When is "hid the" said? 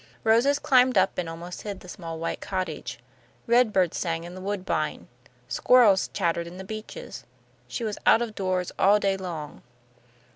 1.61-1.87